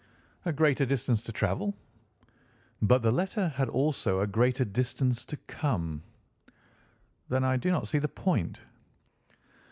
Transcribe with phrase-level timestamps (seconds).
[0.45, 1.77] "A greater distance to travel."
[2.81, 6.01] "But the letter had also a greater distance to come."
[7.29, 8.61] "Then I do not see the point."